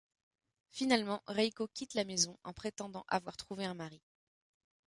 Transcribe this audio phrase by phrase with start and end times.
[0.71, 4.01] Finalement, Reiko quitte la maison en prétendant avoir trouvé un mari.